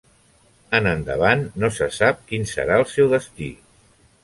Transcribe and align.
En 0.77 0.89
endavant, 0.91 1.43
no 1.65 1.69
se 1.77 1.91
sap 1.99 2.25
quin 2.33 2.49
serà 2.55 2.81
el 2.85 2.89
seu 2.95 3.13
destí. 3.15 3.53